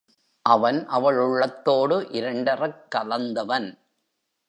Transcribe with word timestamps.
அவன் 0.45 0.87
அவள் 0.87 1.17
உள்ளத்தோடு 1.17 1.99
இரண்டறக் 2.11 2.91
கலந்தவன். 2.95 3.69